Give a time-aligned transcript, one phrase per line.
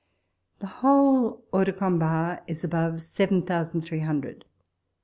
[0.59, 4.45] 31 The whole hots Je combat is above seven thou sand three hundred.